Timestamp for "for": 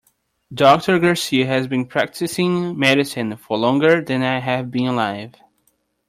3.37-3.55